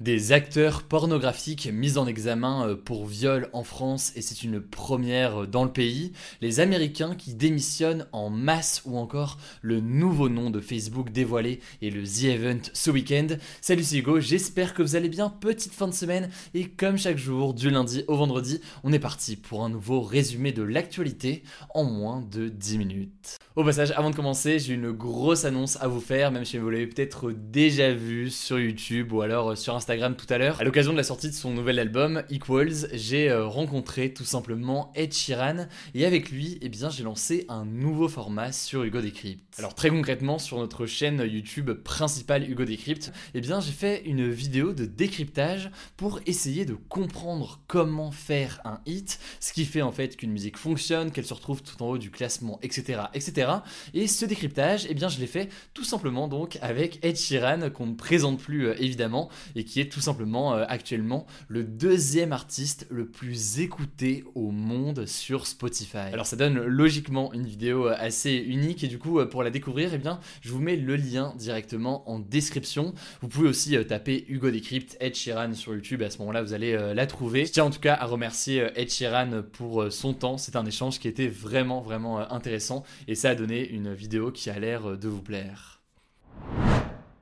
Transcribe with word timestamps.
Des 0.00 0.30
acteurs 0.30 0.84
pornographiques 0.84 1.68
mis 1.72 1.98
en 1.98 2.06
examen 2.06 2.68
euh, 2.68 2.76
pour 2.76 3.04
viol 3.04 3.50
en 3.52 3.64
France 3.64 4.12
et 4.14 4.22
c'est 4.22 4.44
une 4.44 4.60
première 4.60 5.42
euh, 5.42 5.46
dans 5.48 5.64
le 5.64 5.72
pays. 5.72 6.12
Les 6.40 6.60
Américains 6.60 7.16
qui 7.16 7.34
démissionnent 7.34 8.06
en 8.12 8.30
masse 8.30 8.82
ou 8.84 8.96
encore 8.96 9.38
le 9.60 9.80
nouveau 9.80 10.28
nom 10.28 10.50
de 10.50 10.60
Facebook 10.60 11.10
dévoilé 11.10 11.58
et 11.82 11.90
le 11.90 12.04
The 12.04 12.24
Event 12.26 12.60
ce 12.72 12.92
week-end. 12.92 13.26
Salut 13.60 13.82
c'est 13.82 13.96
Hugo, 13.96 14.20
j'espère 14.20 14.72
que 14.72 14.82
vous 14.82 14.94
allez 14.94 15.08
bien. 15.08 15.30
Petite 15.30 15.74
fin 15.74 15.88
de 15.88 15.94
semaine 15.94 16.30
et 16.54 16.68
comme 16.68 16.96
chaque 16.96 17.18
jour 17.18 17.52
du 17.52 17.68
lundi 17.68 18.04
au 18.06 18.14
vendredi, 18.14 18.60
on 18.84 18.92
est 18.92 19.00
parti 19.00 19.34
pour 19.34 19.64
un 19.64 19.68
nouveau 19.68 20.00
résumé 20.00 20.52
de 20.52 20.62
l'actualité 20.62 21.42
en 21.74 21.82
moins 21.82 22.22
de 22.22 22.48
10 22.48 22.78
minutes. 22.78 23.38
Au 23.58 23.64
passage, 23.64 23.92
avant 23.96 24.10
de 24.10 24.14
commencer, 24.14 24.60
j'ai 24.60 24.74
une 24.74 24.92
grosse 24.92 25.44
annonce 25.44 25.82
à 25.82 25.88
vous 25.88 25.98
faire, 25.98 26.30
même 26.30 26.44
si 26.44 26.58
vous 26.58 26.70
l'avez 26.70 26.86
peut-être 26.86 27.32
déjà 27.32 27.92
vu 27.92 28.30
sur 28.30 28.60
YouTube 28.60 29.12
ou 29.12 29.20
alors 29.20 29.50
euh, 29.50 29.54
sur 29.56 29.74
Instagram 29.74 30.14
tout 30.14 30.32
à 30.32 30.38
l'heure. 30.38 30.60
À 30.60 30.64
l'occasion 30.64 30.92
de 30.92 30.96
la 30.96 31.02
sortie 31.02 31.26
de 31.26 31.34
son 31.34 31.50
nouvel 31.50 31.80
album 31.80 32.22
Equals, 32.30 32.86
j'ai 32.92 33.28
euh, 33.28 33.46
rencontré 33.46 34.14
tout 34.14 34.22
simplement 34.22 34.92
Ed 34.94 35.12
Sheeran 35.12 35.66
et 35.92 36.06
avec 36.06 36.30
lui, 36.30 36.58
eh 36.62 36.68
bien, 36.68 36.88
j'ai 36.88 37.02
lancé 37.02 37.46
un 37.48 37.64
nouveau 37.64 38.06
format 38.06 38.52
sur 38.52 38.84
Hugo 38.84 39.00
Decrypt. 39.00 39.42
Alors 39.58 39.74
très 39.74 39.90
concrètement, 39.90 40.38
sur 40.38 40.58
notre 40.58 40.86
chaîne 40.86 41.20
YouTube 41.28 41.72
principale 41.72 42.48
Hugo 42.48 42.64
Decrypt, 42.64 43.12
eh 43.34 43.40
bien, 43.40 43.58
j'ai 43.58 43.72
fait 43.72 44.04
une 44.04 44.30
vidéo 44.30 44.72
de 44.72 44.84
décryptage 44.84 45.72
pour 45.96 46.20
essayer 46.26 46.64
de 46.64 46.74
comprendre 46.74 47.58
comment 47.66 48.12
faire 48.12 48.60
un 48.64 48.78
hit, 48.86 49.18
ce 49.40 49.52
qui 49.52 49.64
fait 49.64 49.82
en 49.82 49.90
fait 49.90 50.16
qu'une 50.16 50.30
musique 50.30 50.58
fonctionne, 50.58 51.10
qu'elle 51.10 51.26
se 51.26 51.34
retrouve 51.34 51.64
tout 51.64 51.82
en 51.82 51.88
haut 51.88 51.98
du 51.98 52.12
classement, 52.12 52.60
etc., 52.62 53.00
etc. 53.14 53.47
Et 53.94 54.06
ce 54.06 54.24
décryptage, 54.24 54.86
eh 54.88 54.94
bien, 54.94 55.08
je 55.08 55.18
l'ai 55.18 55.26
fait 55.26 55.48
tout 55.74 55.84
simplement 55.84 56.28
donc 56.28 56.58
avec 56.60 56.98
Ed 57.04 57.16
Sheeran 57.16 57.70
qu'on 57.70 57.86
ne 57.86 57.94
présente 57.94 58.38
plus 58.38 58.66
euh, 58.66 58.74
évidemment 58.78 59.28
et 59.54 59.64
qui 59.64 59.80
est 59.80 59.90
tout 59.90 60.00
simplement 60.00 60.54
euh, 60.54 60.64
actuellement 60.68 61.26
le 61.48 61.64
deuxième 61.64 62.32
artiste 62.32 62.86
le 62.90 63.06
plus 63.06 63.60
écouté 63.60 64.24
au 64.34 64.50
monde 64.50 65.06
sur 65.06 65.46
Spotify. 65.46 66.12
Alors 66.12 66.26
ça 66.26 66.36
donne 66.36 66.58
logiquement 66.58 67.32
une 67.32 67.46
vidéo 67.46 67.88
euh, 67.88 67.94
assez 67.98 68.32
unique 68.32 68.84
et 68.84 68.88
du 68.88 68.98
coup 68.98 69.24
pour 69.26 69.42
la 69.42 69.50
découvrir, 69.50 69.90
eh 69.94 69.98
bien, 69.98 70.20
je 70.40 70.50
vous 70.50 70.60
mets 70.60 70.76
le 70.76 70.96
lien 70.96 71.34
directement 71.36 72.08
en 72.10 72.18
description. 72.18 72.94
Vous 73.20 73.28
pouvez 73.28 73.48
aussi 73.48 73.76
taper 73.86 74.24
Hugo 74.28 74.50
Decrypt 74.50 74.96
Ed 75.00 75.14
Sheeran 75.14 75.54
sur 75.54 75.74
YouTube 75.74 76.02
à 76.02 76.10
ce 76.10 76.18
moment-là 76.18 76.42
vous 76.42 76.52
allez 76.52 76.76
la 76.94 77.06
trouver. 77.06 77.46
Je 77.46 77.52
tiens 77.52 77.64
en 77.64 77.70
tout 77.70 77.80
cas 77.80 77.94
à 77.94 78.06
remercier 78.06 78.66
Ed 78.76 78.90
Sheeran 78.90 79.42
pour 79.52 79.90
son 79.90 80.14
temps. 80.14 80.38
C'est 80.38 80.56
un 80.56 80.66
échange 80.66 80.98
qui 80.98 81.08
était 81.08 81.28
vraiment 81.28 81.80
vraiment 81.80 82.30
intéressant 82.32 82.84
et 83.06 83.14
ça 83.14 83.30
a 83.30 83.34
donné 83.38 83.68
une 83.68 83.94
vidéo 83.94 84.32
qui 84.32 84.50
a 84.50 84.58
l'air 84.58 84.98
de 84.98 85.08
vous 85.08 85.22
plaire. 85.22 85.80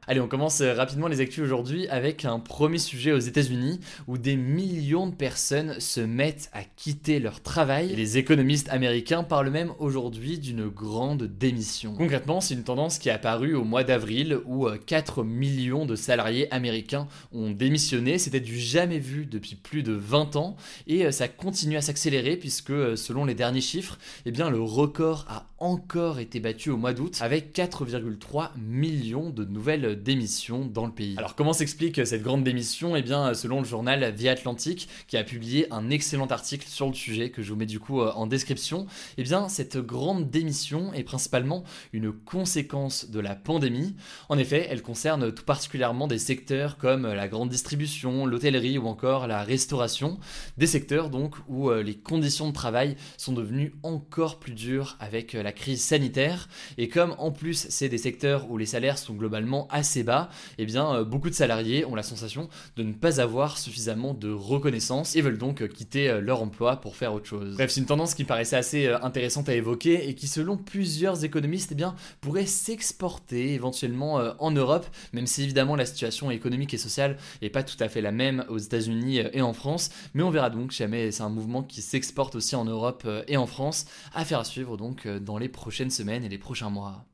Allez, 0.09 0.21
on 0.21 0.29
commence 0.29 0.61
euh, 0.61 0.73
rapidement 0.73 1.09
les 1.09 1.21
actus 1.21 1.43
aujourd'hui 1.43 1.89
avec 1.89 2.25
un 2.25 2.39
premier 2.39 2.79
sujet 2.79 3.11
aux 3.11 3.19
États-Unis 3.19 3.81
où 4.07 4.19
des 4.19 4.37
millions 4.37 5.09
de 5.09 5.15
personnes 5.15 5.81
se 5.81 5.99
mettent 5.99 6.49
à 6.53 6.63
quitter 6.63 7.19
leur 7.19 7.43
travail. 7.43 7.89
les 7.89 8.17
économistes 8.17 8.69
américains 8.69 9.25
parlent 9.25 9.51
même 9.51 9.73
aujourd'hui 9.81 10.39
d'une 10.39 10.69
grande 10.69 11.25
démission. 11.25 11.93
Concrètement, 11.95 12.41
c'est 12.41 12.55
une 12.55 12.63
tendance 12.63 13.01
qui 13.01 13.09
est 13.09 13.13
apparue 13.13 13.55
au 13.55 13.65
mois 13.65 13.83
d'avril 13.83 14.39
où 14.47 14.69
4 14.69 15.23
euh, 15.23 15.25
millions 15.25 15.87
de 15.87 15.97
salariés 15.97 16.47
américains 16.55 17.09
ont 17.33 17.51
démissionné. 17.51 18.19
C'était 18.19 18.39
du 18.39 18.61
jamais 18.61 19.01
vu 19.01 19.27
depuis 19.27 19.57
plus 19.57 19.83
de 19.83 19.93
20 19.93 20.37
ans 20.37 20.57
et 20.87 21.07
euh, 21.07 21.11
ça 21.11 21.27
continue 21.27 21.79
à 21.79 21.83
s'accélérer 21.83 22.37
puisque 22.37 22.97
selon 22.97 23.25
les 23.25 23.35
derniers 23.35 23.61
chiffres, 23.61 23.99
eh 24.25 24.31
bien 24.31 24.51
le 24.51 24.61
record 24.61 25.27
a 25.29 25.49
encore 25.59 26.21
été 26.21 26.39
battu 26.39 26.71
au 26.71 26.77
mois 26.77 26.93
d'août 26.93 27.19
avec 27.23 27.53
4,3 27.57 28.51
millions 28.57 29.31
de 29.31 29.45
nouvelles 29.45 29.96
démission 30.03 30.65
dans 30.65 30.87
le 30.87 30.93
pays. 30.93 31.15
Alors 31.17 31.35
comment 31.35 31.53
s'explique 31.53 32.07
cette 32.07 32.23
grande 32.23 32.45
démission? 32.45 32.97
Eh 32.97 33.03
bien 33.03 33.35
selon 33.35 33.61
le 33.61 33.67
journal 33.67 34.15
The 34.17 34.27
Atlantic 34.27 34.89
qui 35.09 35.17
a 35.17 35.25
publié 35.25 35.67
un 35.73 35.91
excellent 35.91 36.27
article 36.27 36.67
sur 36.69 36.87
le 36.87 36.95
sujet 36.95 37.31
que 37.31 37.43
je 37.43 37.51
vous 37.51 37.57
mets 37.57 37.67
du 37.67 37.81
coup 37.81 38.01
euh, 38.01 38.13
en 38.13 38.27
description, 38.27 38.87
eh 39.19 39.23
bien 39.23 39.49
cette 39.49 39.79
grande 39.79 40.31
démission 40.31 40.93
est 40.93 41.05
principalement 41.05 41.65
une 41.93 42.13
conséquence 42.13 43.11
de 43.11 43.21
la 43.21 43.35
pandémie. 43.35 43.95
En 44.29 44.39
effet, 44.39 44.67
elle 44.71 44.83
concerne 44.83 45.33
tout 45.33 45.45
particulièrement 45.45 46.07
des 46.07 46.19
secteurs 46.19 46.79
comme 46.79 47.07
la 47.07 47.29
grande 47.29 47.49
distribution, 47.49 48.27
l'hôtellerie 48.27 48.79
ou 48.79 48.87
encore 48.87 49.27
la 49.27 49.43
restauration, 49.43 50.19
des 50.59 50.67
secteurs 50.67 51.11
donc 51.11 51.35
où 51.49 51.71
euh, 51.71 51.83
les 51.83 51.97
conditions 51.97 52.49
de 52.49 52.53
travail 52.53 52.97
sont 53.17 53.33
devenues 53.33 53.75
encore 53.83 54.39
plus 54.39 54.53
dures 54.53 54.97
avec 55.01 55.35
euh, 55.35 55.43
la 55.43 55.53
crise 55.53 55.83
sanitaire 55.83 56.49
et 56.79 56.89
comme 56.89 57.15
en 57.19 57.31
plus 57.31 57.67
c'est 57.71 57.89
des 57.89 57.99
secteurs 57.99 58.51
où 58.51 58.59
les 58.59 58.67
salaires 58.67 58.99
sont 58.99 59.15
globalement 59.15 59.67
assez 59.71 59.86
assez 59.87 60.03
bas, 60.03 60.31
eh 60.59 60.67
bien 60.67 60.93
euh, 60.93 61.05
beaucoup 61.05 61.31
de 61.31 61.35
salariés 61.35 61.85
ont 61.85 61.95
la 61.95 62.03
sensation 62.03 62.49
de 62.77 62.83
ne 62.83 62.93
pas 62.93 63.21
avoir 63.21 63.57
suffisamment 63.57 64.15
de 64.15 64.33
reconnaissance 64.33 65.15
et 65.15 65.21
veulent 65.21 65.39
donc 65.39 65.63
euh, 65.63 65.69
quitter 65.69 66.11
euh, 66.11 66.21
leur 66.21 66.43
emploi 66.43 66.81
pour 66.81 66.97
faire 66.97 67.15
autre 67.15 67.27
chose. 67.27 67.55
Bref, 67.55 67.71
c'est 67.71 67.79
une 67.79 67.87
tendance 67.87 68.15
qui 68.15 68.25
paraissait 68.25 68.57
assez 68.57 68.89
intéressante 68.89 69.49
à 69.49 69.55
évoquer 69.55 70.09
et 70.09 70.17
qui 70.17 70.27
selon 70.27 70.57
plusieurs 70.57 71.25
économistes 71.25 71.71
eh 71.71 71.77
bien, 71.77 71.95
pourrait 72.21 72.47
s'exporter 72.47 73.55
éventuellement 73.55 74.15
en 74.41 74.51
Europe, 74.51 74.87
même 75.13 75.29
si 75.29 75.45
évidemment 75.45 75.77
la 75.77 75.87
situation 75.87 76.33
économique 76.33 76.75
et 76.75 76.79
sociale 76.79 77.17
n'est 77.43 77.51
pas 77.51 77.63
tout 77.63 77.77
à 77.79 77.89
fait 77.89 78.01
la 78.01 78.11
même 78.11 78.45
aux 78.49 78.59
États-Unis 78.59 79.21
et 79.33 79.43
en 79.43 79.53
France, 79.53 79.91
mais 80.15 80.25
on 80.25 80.31
verra 80.31 80.51
donc 80.51 80.73
jamais 80.73 81.13
c'est 81.13 81.23
un 81.23 81.29
mouvement 81.29 81.63
qui 81.63 81.81
s'exporte 81.81 82.35
aussi 82.35 82.57
en 82.57 82.65
Europe 82.65 83.07
et 83.29 83.37
en 83.37 83.47
France, 83.47 83.87
à 84.15 84.25
faire 84.25 84.45
suivre 84.45 84.77
donc 84.77 85.07
dans 85.07 85.39
les 85.39 85.49
prochaines 85.49 85.91
semaines 85.91 86.25
et 86.25 86.29
les 86.29 86.39
prochains 86.39 86.71
mois. 86.71 87.07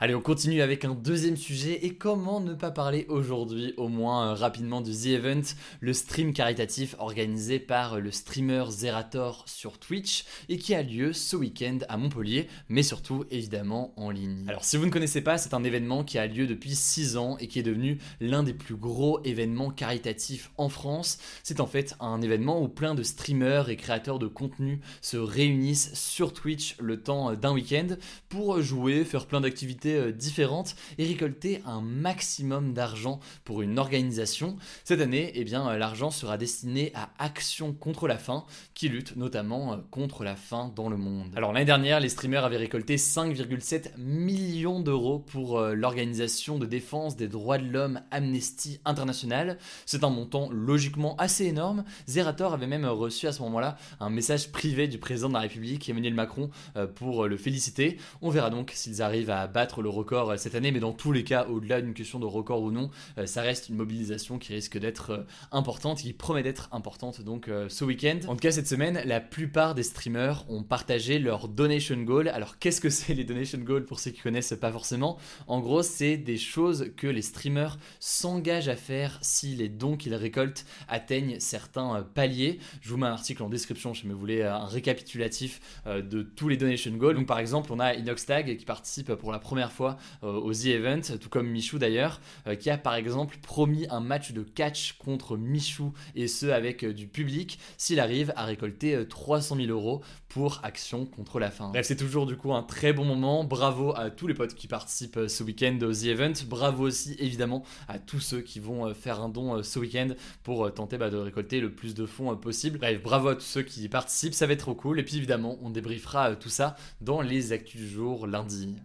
Allez, 0.00 0.14
on 0.14 0.20
continue 0.20 0.62
avec 0.62 0.84
un 0.84 0.94
deuxième 0.94 1.36
sujet 1.36 1.84
et 1.84 1.94
comment 1.94 2.40
ne 2.40 2.54
pas 2.54 2.70
parler 2.70 3.04
aujourd'hui 3.08 3.74
au 3.76 3.88
moins 3.88 4.28
euh, 4.28 4.34
rapidement 4.34 4.80
du 4.80 4.92
The 4.92 5.06
Event, 5.06 5.42
le 5.80 5.92
stream 5.92 6.32
caritatif 6.32 6.94
organisé 7.00 7.58
par 7.58 7.98
le 7.98 8.12
streamer 8.12 8.66
Zerator 8.70 9.42
sur 9.48 9.80
Twitch 9.80 10.24
et 10.48 10.56
qui 10.56 10.72
a 10.76 10.84
lieu 10.84 11.12
ce 11.12 11.34
week-end 11.34 11.78
à 11.88 11.96
Montpellier, 11.96 12.46
mais 12.68 12.84
surtout 12.84 13.24
évidemment 13.32 13.92
en 13.96 14.10
ligne. 14.10 14.44
Alors 14.46 14.62
si 14.62 14.76
vous 14.76 14.86
ne 14.86 14.92
connaissez 14.92 15.20
pas, 15.20 15.36
c'est 15.36 15.52
un 15.52 15.64
événement 15.64 16.04
qui 16.04 16.16
a 16.18 16.28
lieu 16.28 16.46
depuis 16.46 16.76
6 16.76 17.16
ans 17.16 17.36
et 17.38 17.48
qui 17.48 17.58
est 17.58 17.64
devenu 17.64 17.98
l'un 18.20 18.44
des 18.44 18.54
plus 18.54 18.76
gros 18.76 19.20
événements 19.24 19.70
caritatifs 19.70 20.52
en 20.58 20.68
France. 20.68 21.18
C'est 21.42 21.58
en 21.58 21.66
fait 21.66 21.96
un 21.98 22.22
événement 22.22 22.62
où 22.62 22.68
plein 22.68 22.94
de 22.94 23.02
streamers 23.02 23.68
et 23.68 23.74
créateurs 23.74 24.20
de 24.20 24.28
contenu 24.28 24.78
se 25.00 25.16
réunissent 25.16 25.92
sur 25.94 26.32
Twitch 26.32 26.76
le 26.78 27.02
temps 27.02 27.34
d'un 27.34 27.52
week-end 27.52 27.96
pour 28.28 28.62
jouer, 28.62 29.04
faire 29.04 29.26
plein 29.26 29.40
d'activités 29.40 29.87
euh, 29.96 30.12
différentes 30.12 30.74
et 30.98 31.06
récolter 31.06 31.62
un 31.66 31.80
maximum 31.80 32.74
d'argent 32.74 33.20
pour 33.44 33.62
une 33.62 33.78
organisation. 33.78 34.56
Cette 34.84 35.00
année, 35.00 35.32
eh 35.34 35.44
bien, 35.44 35.68
euh, 35.68 35.78
l'argent 35.78 36.10
sera 36.10 36.38
destiné 36.38 36.92
à 36.94 37.10
Action 37.18 37.72
contre 37.72 38.08
la 38.08 38.18
faim, 38.18 38.44
qui 38.74 38.88
lutte 38.88 39.16
notamment 39.16 39.72
euh, 39.72 39.76
contre 39.90 40.24
la 40.24 40.36
faim 40.36 40.72
dans 40.74 40.88
le 40.88 40.96
monde. 40.96 41.32
Alors 41.36 41.52
l'année 41.52 41.66
dernière, 41.66 42.00
les 42.00 42.08
streamers 42.08 42.44
avaient 42.44 42.56
récolté 42.56 42.96
5,7 42.96 43.98
millions 43.98 44.80
d'euros 44.80 45.18
pour 45.18 45.60
l'organisation 45.60 46.58
de 46.58 46.66
défense 46.66 47.16
des 47.16 47.28
droits 47.28 47.58
de 47.58 47.66
l'homme 47.66 48.00
Amnesty 48.10 48.80
International. 48.84 49.58
C'est 49.86 50.04
un 50.04 50.10
montant 50.10 50.48
logiquement 50.50 51.16
assez 51.16 51.46
énorme. 51.46 51.84
Zerator 52.06 52.54
avait 52.54 52.66
même 52.66 52.86
reçu 52.86 53.26
à 53.26 53.32
ce 53.32 53.42
moment-là 53.42 53.76
un 54.00 54.10
message 54.10 54.52
privé 54.52 54.88
du 54.88 54.98
président 54.98 55.28
de 55.28 55.34
la 55.34 55.40
République, 55.40 55.88
Emmanuel 55.88 56.14
Macron, 56.14 56.50
pour 56.94 57.26
le 57.26 57.36
féliciter. 57.36 57.98
On 58.22 58.30
verra 58.30 58.50
donc 58.50 58.72
s'ils 58.74 59.02
arrivent 59.02 59.30
à 59.30 59.46
le 59.82 59.88
record 59.88 60.30
euh, 60.30 60.36
cette 60.36 60.54
année, 60.54 60.72
mais 60.72 60.80
dans 60.80 60.92
tous 60.92 61.12
les 61.12 61.24
cas, 61.24 61.46
au-delà 61.46 61.80
d'une 61.80 61.94
question 61.94 62.18
de 62.18 62.26
record 62.26 62.62
ou 62.62 62.70
non, 62.70 62.90
euh, 63.18 63.26
ça 63.26 63.42
reste 63.42 63.68
une 63.68 63.76
mobilisation 63.76 64.38
qui 64.38 64.54
risque 64.54 64.78
d'être 64.78 65.10
euh, 65.10 65.22
importante, 65.52 65.98
qui 65.98 66.12
promet 66.12 66.42
d'être 66.42 66.68
importante 66.72 67.20
donc 67.22 67.50
ce 67.68 67.84
week-end. 67.84 68.18
En 68.28 68.34
tout 68.34 68.40
cas, 68.40 68.50
cette 68.50 68.66
semaine, 68.66 69.00
la 69.04 69.20
plupart 69.20 69.74
des 69.74 69.82
streamers 69.82 70.44
ont 70.48 70.62
partagé 70.62 71.18
leur 71.18 71.48
donation 71.48 71.96
goal. 72.02 72.28
Alors, 72.28 72.58
qu'est-ce 72.58 72.80
que 72.80 72.90
c'est 72.90 73.14
les 73.14 73.24
donation 73.24 73.58
goals 73.58 73.84
pour 73.84 74.00
ceux 74.00 74.10
qui 74.10 74.20
connaissent 74.20 74.54
pas 74.60 74.70
forcément? 74.70 75.18
En 75.46 75.60
gros, 75.60 75.82
c'est 75.82 76.16
des 76.16 76.36
choses 76.36 76.90
que 76.96 77.06
les 77.06 77.22
streamers 77.22 77.78
s'engagent 78.00 78.68
à 78.68 78.76
faire 78.76 79.18
si 79.22 79.54
les 79.56 79.68
dons 79.68 79.96
qu'ils 79.96 80.14
récoltent 80.14 80.64
atteignent 80.88 81.40
certains 81.40 82.06
paliers. 82.14 82.58
Je 82.80 82.90
vous 82.90 82.96
mets 82.96 83.06
un 83.06 83.12
article 83.12 83.42
en 83.42 83.48
description 83.48 83.94
si 83.94 84.06
vous 84.06 84.18
voulez 84.18 84.42
un 84.42 84.66
récapitulatif 84.66 85.60
de 85.86 86.22
tous 86.22 86.48
les 86.48 86.56
donation 86.56 86.92
goals. 86.92 87.16
Donc, 87.16 87.26
par 87.26 87.38
exemple, 87.38 87.72
on 87.72 87.80
a 87.80 87.94
Inoxtag 87.94 88.56
qui 88.56 88.64
participe 88.64 89.14
pour 89.14 89.32
la 89.32 89.38
première 89.38 89.67
fois 89.72 89.96
au 90.22 90.52
The 90.52 90.66
Event, 90.66 91.00
tout 91.20 91.28
comme 91.28 91.48
Michou 91.48 91.78
d'ailleurs, 91.78 92.20
qui 92.60 92.70
a 92.70 92.78
par 92.78 92.94
exemple 92.94 93.36
promis 93.42 93.86
un 93.90 94.00
match 94.00 94.32
de 94.32 94.42
catch 94.42 94.94
contre 94.94 95.36
Michou 95.36 95.92
et 96.14 96.28
ce 96.28 96.46
avec 96.46 96.84
du 96.84 97.06
public 97.06 97.58
s'il 97.76 98.00
arrive 98.00 98.32
à 98.36 98.44
récolter 98.44 99.06
300 99.08 99.56
000 99.56 99.68
euros 99.68 100.02
pour 100.28 100.60
Action 100.62 101.06
contre 101.06 101.40
la 101.40 101.50
faim. 101.50 101.70
Bref, 101.72 101.86
c'est 101.86 101.96
toujours 101.96 102.26
du 102.26 102.36
coup 102.36 102.52
un 102.52 102.62
très 102.62 102.92
bon 102.92 103.04
moment. 103.04 103.44
Bravo 103.44 103.94
à 103.96 104.10
tous 104.10 104.26
les 104.26 104.34
potes 104.34 104.54
qui 104.54 104.68
participent 104.68 105.20
ce 105.26 105.42
week-end 105.42 105.78
au 105.82 105.92
The 105.92 106.04
Event. 106.04 106.32
Bravo 106.46 106.84
aussi 106.84 107.16
évidemment 107.18 107.64
à 107.88 107.98
tous 107.98 108.20
ceux 108.20 108.40
qui 108.40 108.60
vont 108.60 108.92
faire 108.94 109.20
un 109.20 109.28
don 109.28 109.62
ce 109.62 109.78
week-end 109.78 110.08
pour 110.42 110.72
tenter 110.72 110.98
bah, 110.98 111.10
de 111.10 111.16
récolter 111.16 111.60
le 111.60 111.72
plus 111.72 111.94
de 111.94 112.06
fonds 112.06 112.36
possible. 112.36 112.78
Bref, 112.78 113.02
bravo 113.02 113.28
à 113.28 113.34
tous 113.34 113.42
ceux 113.42 113.62
qui 113.62 113.88
participent, 113.88 114.34
ça 114.34 114.46
va 114.46 114.52
être 114.52 114.60
trop 114.60 114.74
cool. 114.74 114.98
Et 115.00 115.02
puis 115.02 115.16
évidemment, 115.16 115.58
on 115.62 115.70
débriefera 115.70 116.36
tout 116.36 116.48
ça 116.48 116.76
dans 117.00 117.20
les 117.20 117.52
actus 117.52 117.80
du 117.80 117.88
jour 117.88 118.26
lundi. 118.26 118.76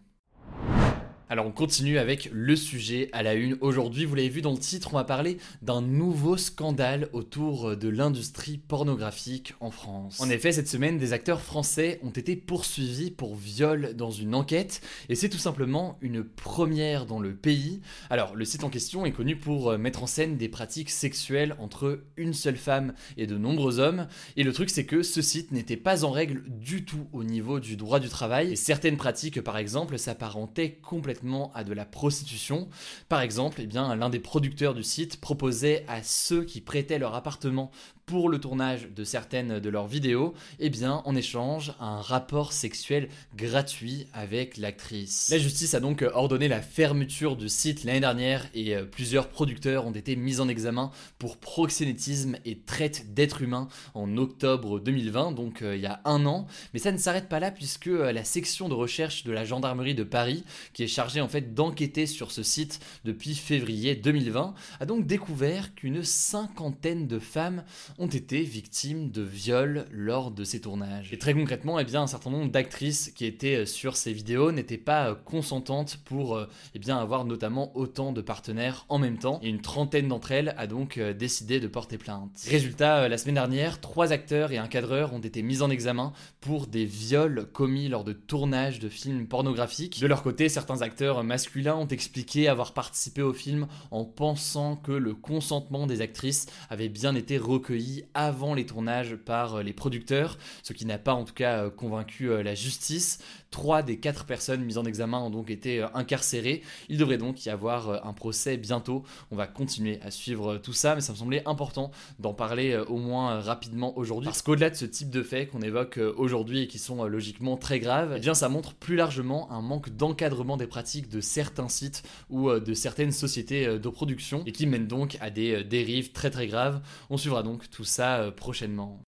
Alors 1.34 1.48
on 1.48 1.52
continue 1.52 1.98
avec 1.98 2.30
le 2.32 2.56
sujet 2.56 3.10
à 3.12 3.24
la 3.24 3.34
une. 3.34 3.58
Aujourd'hui, 3.60 4.06
vous 4.06 4.14
l'avez 4.14 4.30
vu 4.30 4.44
dans 4.44 4.52
le 4.52 4.60
titre, 4.60 4.90
on 4.94 4.98
va 4.98 5.04
parler 5.04 5.40
d'un 5.64 5.82
nouveau 5.82 6.38
scandale 6.38 7.10
autour 7.12 7.76
de 7.76 7.90
l'industrie 7.90 8.60
pornographique 8.60 9.56
en 9.60 9.72
France. 9.72 10.22
En 10.22 10.30
effet, 10.30 10.52
cette 10.52 10.68
semaine, 10.68 11.00
des 11.00 11.12
acteurs 11.12 11.42
français 11.42 12.00
ont 12.04 12.12
été 12.12 12.36
poursuivis 12.36 13.10
pour 13.10 13.34
viol 13.36 13.96
dans 13.96 14.12
une 14.12 14.36
enquête, 14.36 14.82
et 15.10 15.16
c'est 15.16 15.28
tout 15.28 15.40
simplement 15.40 15.98
une 16.02 16.24
première 16.24 17.08
dans 17.08 17.20
le 17.20 17.34
pays. 17.34 17.82
Alors, 18.12 18.36
le 18.36 18.46
site 18.46 18.64
en 18.64 18.70
question 18.70 19.04
est 19.04 19.12
connu 19.12 19.36
pour 19.36 19.76
mettre 19.80 20.04
en 20.04 20.08
scène 20.08 20.38
des 20.38 20.50
pratiques 20.50 20.92
sexuelles 20.92 21.56
entre 21.58 22.04
une 22.16 22.34
seule 22.34 22.58
femme 22.58 22.94
et 23.18 23.26
de 23.26 23.40
nombreux 23.40 23.80
hommes, 23.80 24.06
et 24.38 24.44
le 24.44 24.54
truc 24.54 24.70
c'est 24.70 24.86
que 24.86 25.02
ce 25.02 25.24
site 25.24 25.52
n'était 25.52 25.78
pas 25.78 26.06
en 26.06 26.12
règle 26.12 26.44
du 26.48 26.86
tout 26.86 27.08
au 27.12 27.24
niveau 27.24 27.60
du 27.60 27.76
droit 27.76 28.00
du 28.00 28.10
travail, 28.10 28.52
et 28.52 28.56
certaines 28.56 28.98
pratiques 28.98 29.42
par 29.42 29.58
exemple 29.58 29.98
s'apparentaient 29.98 30.74
complètement 30.84 31.23
à 31.54 31.64
de 31.64 31.74
la 31.74 31.86
prostitution. 31.86 32.68
Par 33.10 33.22
exemple, 33.22 33.62
eh 33.62 33.68
l'un 33.96 34.10
des 34.10 34.20
producteurs 34.20 34.74
du 34.74 34.84
site 34.84 35.20
proposait 35.20 35.86
à 35.88 36.04
ceux 36.04 36.44
qui 36.44 36.62
prêtaient 36.62 37.00
leur 37.00 37.16
appartement 37.16 37.72
pour 38.06 38.30
le 38.30 38.40
tournage 38.40 38.90
de 38.96 39.04
certaines 39.04 39.60
de 39.60 39.70
leurs 39.70 39.88
vidéos, 39.88 40.34
eh 40.60 40.70
bien, 40.70 41.02
en 41.06 41.16
échange, 41.16 41.74
un 41.80 42.02
rapport 42.02 42.54
sexuel 42.54 43.10
gratuit 43.36 44.08
avec 44.14 44.58
l'actrice. 44.58 45.30
La 45.30 45.38
justice 45.38 45.74
a 45.74 45.80
donc 45.80 46.06
ordonné 46.14 46.48
la 46.48 46.62
fermeture 46.62 47.36
du 47.36 47.50
site 47.50 47.84
l'année 47.84 48.00
dernière 48.00 48.46
et 48.54 48.76
euh, 48.76 48.86
plusieurs 48.86 49.30
producteurs 49.30 49.86
ont 49.86 49.92
été 49.92 50.16
mis 50.16 50.40
en 50.40 50.48
examen 50.48 50.92
pour 51.18 51.38
proxénétisme 51.38 52.38
et 52.46 52.60
traite 52.60 53.14
d'êtres 53.14 53.42
humains 53.42 53.68
en 53.94 54.18
octobre 54.18 54.80
2020, 54.80 55.32
donc 55.32 55.62
euh, 55.62 55.76
il 55.76 55.82
y 55.82 55.86
a 55.86 56.02
un 56.06 56.26
an. 56.26 56.48
Mais 56.74 56.80
ça 56.80 56.92
ne 56.92 56.98
s'arrête 56.98 57.30
pas 57.30 57.40
là 57.40 57.52
puisque 57.52 57.88
euh, 57.88 58.12
la 58.12 58.24
section 58.24 58.70
de 58.70 58.74
recherche 58.74 59.24
de 59.24 59.32
la 59.32 59.46
gendarmerie 59.46 59.96
de 59.96 60.04
Paris, 60.04 60.44
qui 60.74 60.84
est 60.84 60.88
chargée 60.88 61.22
en 61.22 61.28
fait 61.28 61.54
d'enquêter 61.54 62.06
sur 62.06 62.32
ce 62.32 62.44
site 62.44 62.80
depuis 63.06 63.36
février 63.36 63.96
2020, 63.96 64.54
a 64.80 64.86
donc 64.86 65.06
découvert 65.06 65.74
qu'une 65.76 66.04
cinquantaine 66.04 67.08
de 67.08 67.20
femmes 67.20 67.64
ont 68.00 68.08
été 68.08 68.42
victimes 68.42 69.12
de 69.12 69.22
viols 69.22 69.86
lors 69.92 70.32
de 70.32 70.44
ces 70.44 70.62
tournages. 70.62 71.12
Et 71.12 71.18
très 71.18 71.34
concrètement, 71.34 71.80
eh 71.80 71.84
bien, 71.84 72.02
un 72.04 72.08
certain 72.08 72.30
nombre 72.30 72.52
d'actrices 72.52 73.12
qui 73.16 73.26
étaient 73.26 73.58
euh, 73.58 73.66
sur 73.66 73.96
ces 73.98 74.14
vidéos 74.14 74.52
n'étaient 74.52 74.78
pas 74.78 75.10
euh, 75.10 75.16
consentantes 75.16 75.98
pour 76.06 76.36
euh, 76.36 76.48
eh 76.76 76.80
bien, 76.80 76.98
avoir 76.98 77.26
notamment 77.26 77.76
autant 77.78 78.12
de 78.12 78.22
partenaires 78.22 78.86
en 78.90 79.00
même 79.00 79.18
temps. 79.18 79.40
Et 79.44 79.50
une 79.50 79.62
trentaine 79.62 80.08
d'entre 80.08 80.32
elles 80.32 80.54
a 80.58 80.68
donc 80.68 81.00
décidé 81.00 81.60
de 81.60 81.68
porter 81.68 81.98
plainte. 81.98 82.46
Résultat, 82.48 83.08
la 83.08 83.18
semaine 83.18 83.36
dernière, 83.36 83.80
trois 83.80 84.12
acteurs 84.12 84.52
et 84.52 84.58
un 84.58 84.68
cadreur 84.68 85.14
ont 85.14 85.20
été 85.20 85.42
mis 85.42 85.62
en 85.62 85.70
examen 85.70 86.14
pour 86.42 86.68
des 86.68 86.86
viols 86.86 87.48
commis 87.52 87.90
lors 87.90 88.04
de 88.04 88.14
tournages 88.14 88.80
de 88.80 88.90
films 88.90 89.28
pornographiques. 89.28 90.00
De 90.00 90.08
leur 90.08 90.24
côté, 90.24 90.50
certains 90.50 90.82
acteurs 90.82 91.24
masculins 91.24 91.76
ont 91.76 91.88
expliqué 91.88 92.48
avoir 92.48 92.74
participé 92.74 93.22
au 93.22 93.34
film 93.34 93.68
en 93.92 94.06
pensant 94.06 94.76
que 94.76 94.92
le 94.92 95.14
consentement 95.14 95.88
des 95.88 96.02
actrices 96.02 96.48
avait 96.70 96.90
bien 96.90 97.16
été 97.16 97.38
recueilli 97.38 97.83
avant 98.14 98.54
les 98.54 98.66
tournages 98.66 99.16
par 99.16 99.56
euh, 99.56 99.64
les 99.64 99.74
producteurs, 99.74 100.38
ce 100.64 100.74
qui 100.74 100.86
n'a 100.86 100.98
pas 100.98 101.14
en 101.14 101.24
tout 101.24 101.34
cas 101.34 101.66
euh, 101.66 101.70
convaincu 101.70 102.30
euh, 102.30 102.44
la 102.44 102.56
justice. 102.56 103.20
Trois 103.52 103.84
des 103.84 103.98
quatre 103.98 104.26
personnes 104.26 104.64
mises 104.64 104.78
en 104.78 104.86
examen 104.86 105.20
ont 105.20 105.30
donc 105.30 105.52
été 105.52 105.86
incarcérées. 105.94 106.64
Il 106.90 106.98
devrait 106.98 107.20
donc 107.20 107.46
y 107.46 107.50
avoir 107.52 108.04
un 108.04 108.14
procès 108.14 108.58
bientôt. 108.58 109.04
On 109.30 109.36
va 109.36 109.46
continuer 109.46 110.00
à 110.02 110.10
suivre 110.10 110.58
tout 110.58 110.74
ça, 110.74 110.96
mais 110.96 111.02
ça 111.02 111.14
me 111.14 111.18
semblait 111.18 111.44
important 111.48 111.92
d'en 112.18 112.34
parler 112.34 112.76
au 112.88 112.98
moins 112.98 113.42
rapidement 113.42 113.96
aujourd'hui. 113.96 114.26
Parce 114.26 114.42
qu'au-delà 114.42 114.72
de 114.72 114.76
ce 114.76 114.86
type 114.86 115.12
de 115.12 115.22
faits 115.22 115.52
qu'on 115.52 115.62
évoque 115.62 116.00
aujourd'hui 116.18 116.64
et 116.64 116.68
qui 116.68 116.80
sont 116.80 117.04
logiquement 117.04 117.56
très 117.56 117.80
graves, 117.80 118.16
eh 118.18 118.20
bien 118.20 118.34
ça 118.34 118.50
montre 118.50 118.74
plus 118.74 118.96
largement 118.96 119.52
un 119.52 119.62
manque 119.62 119.92
d'encadrement 119.92 120.58
des 120.58 120.66
pratiques 120.66 121.10
de 121.10 121.22
certains 121.22 121.70
sites 121.70 122.02
ou 122.32 122.50
de 122.52 122.74
certaines 122.74 123.12
sociétés 123.12 123.78
de 123.78 123.90
production 123.90 124.42
et 124.48 124.52
qui 124.52 124.66
mènent 124.66 124.88
donc 124.88 125.20
à 125.22 125.30
des 125.30 125.64
dérives 125.64 126.12
très 126.12 126.32
très 126.32 126.48
graves. 126.48 126.82
On 127.12 127.18
suivra 127.18 127.44
donc 127.44 127.70
tout 127.74 127.84
ça 127.84 128.20
euh, 128.20 128.32
prochainement. 128.32 129.02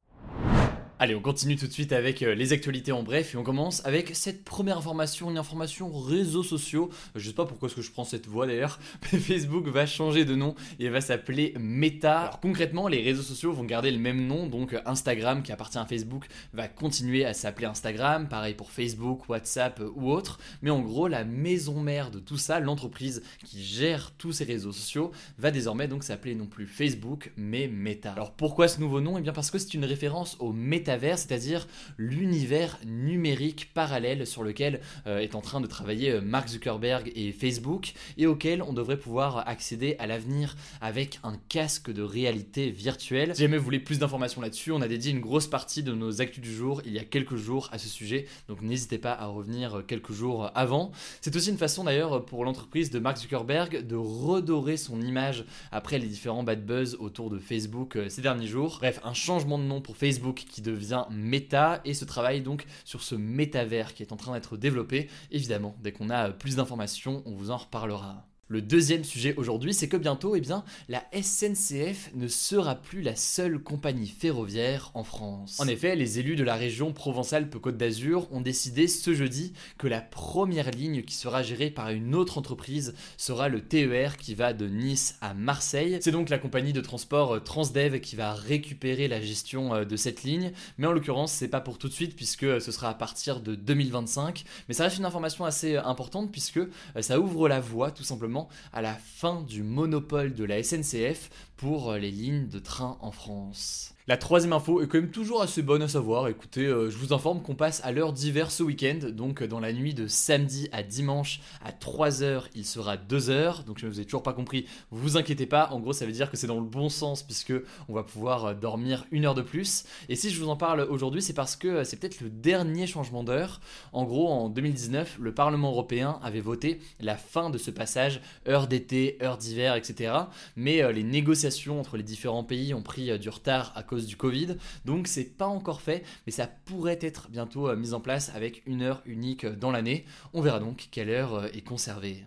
Allez, 0.97 1.13
on 1.13 1.19
continue 1.19 1.57
tout 1.57 1.67
de 1.67 1.73
suite 1.73 1.91
avec 1.91 2.21
euh, 2.21 2.35
les 2.35 2.53
actualités 2.53 2.93
en 2.93 3.03
bref 3.03 3.33
et 3.33 3.37
on 3.37 3.43
commence 3.43 3.85
avec 3.85 4.15
cette 4.15 4.45
première 4.45 4.77
information, 4.77 5.29
une 5.29 5.37
information 5.37 5.91
réseaux 5.91 6.41
sociaux. 6.41 6.89
Je 7.15 7.27
sais 7.27 7.35
pas 7.35 7.45
pourquoi 7.45 7.67
est-ce 7.67 7.75
que 7.75 7.81
je 7.81 7.91
prends 7.91 8.05
cette 8.05 8.27
voix 8.27 8.47
d'ailleurs, 8.47 8.79
Facebook 9.03 9.67
va 9.67 9.85
changer 9.85 10.23
de 10.23 10.35
nom 10.35 10.55
et 10.79 10.87
va 10.87 11.01
s'appeler 11.01 11.53
Meta. 11.59 12.21
Alors 12.21 12.39
concrètement, 12.39 12.87
les 12.87 13.01
réseaux 13.01 13.23
sociaux 13.23 13.51
vont 13.51 13.65
garder 13.65 13.91
le 13.91 13.97
même 13.97 14.25
nom, 14.25 14.47
donc 14.47 14.73
Instagram 14.85 15.43
qui 15.43 15.51
appartient 15.51 15.77
à 15.77 15.85
Facebook 15.85 16.27
va 16.53 16.69
continuer 16.69 17.25
à 17.25 17.33
s'appeler 17.33 17.67
Instagram, 17.67 18.29
pareil 18.29 18.53
pour 18.53 18.71
Facebook, 18.71 19.27
WhatsApp 19.27 19.81
euh, 19.81 19.91
ou 19.95 20.09
autre. 20.09 20.39
Mais 20.61 20.69
en 20.69 20.79
gros, 20.79 21.09
la 21.09 21.25
maison 21.25 21.81
mère 21.81 22.09
de 22.09 22.19
tout 22.19 22.37
ça, 22.37 22.61
l'entreprise 22.61 23.21
qui 23.43 23.61
gère 23.61 24.13
tous 24.17 24.31
ces 24.31 24.45
réseaux 24.45 24.71
sociaux, 24.71 25.11
va 25.39 25.51
désormais 25.51 25.89
donc 25.89 26.05
s'appeler 26.05 26.35
non 26.35 26.45
plus 26.45 26.67
Facebook 26.67 27.33
mais 27.35 27.67
Meta. 27.67 28.13
Alors 28.13 28.31
pourquoi 28.31 28.69
ce 28.69 28.79
nouveau 28.79 29.01
nom? 29.01 29.17
Eh 29.17 29.21
bien 29.21 29.33
parce 29.33 29.51
que 29.51 29.57
c'est 29.57 29.73
une 29.73 29.83
référence 29.83 30.37
au 30.39 30.53
Meta 30.53 30.84
c'est-à-dire 30.85 31.67
l'univers 31.97 32.79
numérique 32.85 33.73
parallèle 33.73 34.25
sur 34.25 34.43
lequel 34.43 34.81
euh, 35.07 35.19
est 35.19 35.35
en 35.35 35.41
train 35.41 35.61
de 35.61 35.67
travailler 35.67 36.11
euh, 36.11 36.21
Mark 36.21 36.47
Zuckerberg 36.47 37.11
et 37.15 37.31
Facebook 37.31 37.93
et 38.17 38.27
auquel 38.27 38.61
on 38.61 38.73
devrait 38.73 38.99
pouvoir 38.99 39.47
accéder 39.47 39.95
à 39.99 40.07
l'avenir 40.07 40.55
avec 40.81 41.19
un 41.23 41.35
casque 41.49 41.91
de 41.91 42.01
réalité 42.01 42.69
virtuelle. 42.69 43.35
Si 43.35 43.41
jamais 43.41 43.57
vous 43.57 43.65
voulez 43.65 43.79
plus 43.79 43.99
d'informations 43.99 44.41
là-dessus, 44.41 44.71
on 44.71 44.81
a 44.81 44.87
dédié 44.87 45.11
une 45.11 45.21
grosse 45.21 45.47
partie 45.47 45.83
de 45.83 45.93
nos 45.93 46.21
actus 46.21 46.41
du 46.41 46.53
jour 46.53 46.81
il 46.85 46.93
y 46.93 46.99
a 46.99 47.03
quelques 47.03 47.35
jours 47.35 47.69
à 47.71 47.77
ce 47.77 47.89
sujet, 47.89 48.25
donc 48.47 48.61
n'hésitez 48.61 48.97
pas 48.97 49.13
à 49.13 49.25
revenir 49.25 49.83
quelques 49.87 50.13
jours 50.13 50.51
avant. 50.55 50.91
C'est 51.21 51.35
aussi 51.35 51.49
une 51.49 51.57
façon 51.57 51.83
d'ailleurs 51.83 52.25
pour 52.25 52.45
l'entreprise 52.45 52.89
de 52.89 52.99
Mark 52.99 53.17
Zuckerberg 53.17 53.85
de 53.85 53.95
redorer 53.95 54.77
son 54.77 55.01
image 55.01 55.45
après 55.71 55.99
les 55.99 56.07
différents 56.07 56.43
bad 56.43 56.65
buzz 56.65 56.95
autour 56.99 57.29
de 57.29 57.39
Facebook 57.39 57.95
euh, 57.95 58.09
ces 58.09 58.21
derniers 58.21 58.47
jours. 58.47 58.77
Bref, 58.79 58.99
un 59.03 59.13
changement 59.13 59.57
de 59.57 59.63
nom 59.63 59.81
pour 59.81 59.97
Facebook 59.97 60.43
qui 60.49 60.61
devient 60.61 60.74
devient 60.75 61.05
méta 61.09 61.81
et 61.85 61.93
se 61.93 62.05
travaille 62.05 62.41
donc 62.41 62.65
sur 62.83 63.01
ce 63.01 63.15
métavers 63.15 63.93
qui 63.93 64.03
est 64.03 64.11
en 64.11 64.17
train 64.17 64.33
d'être 64.33 64.57
développé. 64.57 65.09
Évidemment, 65.31 65.75
dès 65.81 65.91
qu'on 65.91 66.09
a 66.09 66.31
plus 66.31 66.57
d'informations, 66.57 67.23
on 67.25 67.33
vous 67.33 67.51
en 67.51 67.57
reparlera. 67.57 68.27
Le 68.47 68.61
deuxième 68.61 69.03
sujet 69.03 69.33
aujourd'hui, 69.37 69.73
c'est 69.73 69.87
que 69.87 69.97
bientôt, 69.97 70.35
eh 70.35 70.39
bien, 70.39 70.63
la 70.87 71.03
SNCF 71.19 72.11
ne 72.13 72.27
sera 72.27 72.75
plus 72.75 73.01
la 73.01 73.15
seule 73.15 73.57
compagnie 73.57 74.07
ferroviaire 74.07 74.91
en 74.93 75.03
France. 75.03 75.59
En 75.59 75.67
effet, 75.67 75.95
les 75.95 76.19
élus 76.19 76.35
de 76.35 76.43
la 76.43 76.53
région 76.53 76.93
Provence-Alpes-Côte 76.93 77.75
d'Azur 77.75 78.31
ont 78.31 78.41
décidé 78.41 78.87
ce 78.87 79.15
jeudi 79.15 79.53
que 79.79 79.87
la 79.87 79.99
première 79.99 80.69
ligne 80.69 81.01
qui 81.01 81.15
sera 81.15 81.41
gérée 81.41 81.71
par 81.71 81.89
une 81.89 82.13
autre 82.13 82.37
entreprise 82.37 82.93
sera 83.17 83.49
le 83.49 83.61
TER 83.61 84.15
qui 84.17 84.35
va 84.35 84.53
de 84.53 84.67
Nice 84.67 85.17
à 85.21 85.33
Marseille. 85.33 85.97
C'est 86.01 86.11
donc 86.11 86.29
la 86.29 86.37
compagnie 86.37 86.71
de 86.71 86.81
transport 86.81 87.43
Transdev 87.43 87.99
qui 87.99 88.15
va 88.15 88.35
récupérer 88.35 89.07
la 89.07 89.21
gestion 89.21 89.73
euh, 89.73 89.85
de 89.85 89.95
cette 89.95 90.21
ligne, 90.21 90.51
mais 90.77 90.85
en 90.85 90.91
l'occurrence, 90.91 91.31
c'est 91.31 91.47
pas 91.47 91.61
pour 91.61 91.79
tout 91.79 91.87
de 91.87 91.93
suite 91.93 92.15
puisque 92.15 92.43
euh, 92.43 92.59
ce 92.59 92.71
sera 92.71 92.89
à 92.89 92.93
partir 92.93 93.39
de 93.39 93.55
2025. 93.55 94.43
Mais 94.67 94.75
ça 94.75 94.83
reste 94.83 94.99
une 94.99 95.05
information 95.05 95.45
assez 95.45 95.77
euh, 95.77 95.83
importante 95.83 96.31
puisque 96.31 96.59
ça 96.99 97.19
ouvre 97.19 97.49
la 97.49 97.59
voie 97.59 97.89
tout 97.89 98.03
simplement 98.03 98.34
à 98.73 98.81
la 98.81 98.93
fin 98.93 99.41
du 99.41 99.63
monopole 99.63 100.33
de 100.33 100.43
la 100.43 100.61
SNCF 100.61 101.29
pour 101.57 101.93
les 101.93 102.11
lignes 102.11 102.47
de 102.47 102.59
train 102.59 102.97
en 103.01 103.11
France. 103.11 103.94
La 104.07 104.17
troisième 104.17 104.53
info 104.53 104.83
est 104.83 104.87
quand 104.87 104.99
même 104.99 105.09
toujours 105.09 105.41
assez 105.41 105.63
bonne 105.63 105.81
à 105.81 105.87
savoir. 105.87 106.27
Écoutez, 106.27 106.67
euh, 106.67 106.91
je 106.91 106.97
vous 106.97 107.11
informe 107.11 107.41
qu'on 107.41 107.55
passe 107.55 107.81
à 107.83 107.91
l'heure 107.91 108.13
d'hiver 108.13 108.51
ce 108.51 108.61
week-end. 108.61 108.99
Donc, 109.09 109.41
dans 109.41 109.59
la 109.59 109.73
nuit 109.73 109.95
de 109.95 110.05
samedi 110.05 110.69
à 110.71 110.83
dimanche 110.83 111.41
à 111.63 111.71
3h, 111.71 112.43
il 112.53 112.67
sera 112.67 112.97
2h. 112.97 113.63
Donc, 113.63 113.79
je 113.79 113.87
ne 113.87 113.91
vous 113.91 113.99
ai 113.99 114.05
toujours 114.05 114.21
pas 114.21 114.33
compris. 114.33 114.67
Vous 114.91 115.17
inquiétez 115.17 115.47
pas. 115.47 115.69
En 115.71 115.79
gros, 115.79 115.91
ça 115.91 116.05
veut 116.05 116.11
dire 116.11 116.29
que 116.29 116.37
c'est 116.37 116.45
dans 116.45 116.59
le 116.59 116.67
bon 116.67 116.87
sens 116.87 117.23
puisque 117.23 117.53
on 117.89 117.95
va 117.95 118.03
pouvoir 118.03 118.45
euh, 118.45 118.53
dormir 118.53 119.07
une 119.09 119.25
heure 119.25 119.33
de 119.33 119.41
plus. 119.41 119.85
Et 120.07 120.15
si 120.15 120.29
je 120.29 120.39
vous 120.39 120.49
en 120.49 120.55
parle 120.55 120.81
aujourd'hui, 120.81 121.23
c'est 121.23 121.33
parce 121.33 121.55
que 121.55 121.67
euh, 121.67 121.83
c'est 121.83 121.99
peut-être 121.99 122.21
le 122.21 122.29
dernier 122.29 122.85
changement 122.85 123.23
d'heure. 123.23 123.59
En 123.91 124.03
gros, 124.03 124.27
en 124.27 124.49
2019, 124.49 125.17
le 125.19 125.33
Parlement 125.33 125.71
européen 125.71 126.19
avait 126.21 126.41
voté 126.41 126.79
la 126.99 127.17
fin 127.17 127.49
de 127.49 127.57
ce 127.57 127.71
passage 127.71 128.21
heure 128.47 128.67
d'été, 128.67 129.17
heure 129.23 129.39
d'hiver, 129.39 129.73
etc. 129.73 130.13
Mais 130.55 130.93
les 130.93 131.01
négociations 131.01 131.79
entre 131.79 131.97
les 131.97 132.03
différents 132.03 132.43
pays 132.43 132.75
ont 132.75 132.83
pris 132.83 133.17
du 133.17 133.29
retard 133.29 133.73
à 133.75 133.81
cause 133.81 133.94
du 134.03 134.17
Covid. 134.17 134.57
Donc 134.83 135.07
c'est 135.07 135.37
pas 135.37 135.47
encore 135.47 135.81
fait, 135.81 136.03
mais 136.25 136.31
ça 136.31 136.47
pourrait 136.47 136.99
être 137.01 137.29
bientôt 137.29 137.73
mis 137.75 137.93
en 137.93 138.01
place 138.01 138.31
avec 138.35 138.63
une 138.65 138.81
heure 138.81 139.01
unique 139.05 139.45
dans 139.45 139.71
l'année. 139.71 140.05
On 140.33 140.41
verra 140.41 140.59
donc 140.59 140.89
quelle 140.91 141.09
heure 141.09 141.45
est 141.55 141.61
conservée. 141.63 142.25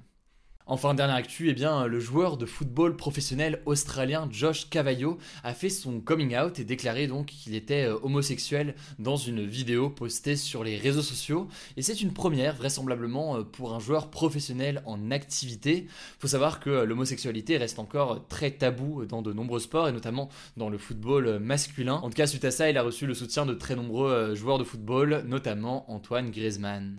Enfin, 0.70 0.92
dernière 0.92 1.16
actu, 1.16 1.48
eh 1.48 1.54
le 1.88 1.98
joueur 1.98 2.36
de 2.36 2.44
football 2.44 2.94
professionnel 2.94 3.62
australien 3.64 4.28
Josh 4.30 4.68
Cavallo 4.68 5.16
a 5.42 5.54
fait 5.54 5.70
son 5.70 5.98
coming 5.98 6.36
out 6.36 6.58
et 6.58 6.64
déclaré 6.64 7.06
donc 7.06 7.28
qu'il 7.28 7.54
était 7.54 7.86
euh, 7.86 7.96
homosexuel 8.02 8.74
dans 8.98 9.16
une 9.16 9.46
vidéo 9.46 9.88
postée 9.88 10.36
sur 10.36 10.64
les 10.64 10.76
réseaux 10.76 11.00
sociaux. 11.00 11.48
Et 11.78 11.82
c'est 11.82 12.02
une 12.02 12.12
première, 12.12 12.54
vraisemblablement, 12.54 13.38
euh, 13.38 13.44
pour 13.44 13.72
un 13.72 13.80
joueur 13.80 14.10
professionnel 14.10 14.82
en 14.84 15.10
activité. 15.10 15.86
Faut 16.18 16.28
savoir 16.28 16.60
que 16.60 16.68
euh, 16.68 16.84
l'homosexualité 16.84 17.56
reste 17.56 17.78
encore 17.78 18.28
très 18.28 18.50
tabou 18.50 19.06
dans 19.06 19.22
de 19.22 19.32
nombreux 19.32 19.60
sports 19.60 19.88
et 19.88 19.92
notamment 19.92 20.28
dans 20.58 20.68
le 20.68 20.76
football 20.76 21.38
masculin. 21.38 21.94
En 21.94 22.10
tout 22.10 22.16
cas, 22.16 22.26
suite 22.26 22.44
à 22.44 22.50
ça, 22.50 22.68
il 22.68 22.76
a 22.76 22.82
reçu 22.82 23.06
le 23.06 23.14
soutien 23.14 23.46
de 23.46 23.54
très 23.54 23.74
nombreux 23.74 24.34
joueurs 24.34 24.58
de 24.58 24.64
football, 24.64 25.24
notamment 25.26 25.90
Antoine 25.90 26.30
Griezmann. 26.30 26.98